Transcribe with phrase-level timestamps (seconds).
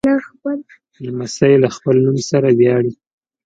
[1.05, 2.93] لمسی له خپل نوم سره ویاړي.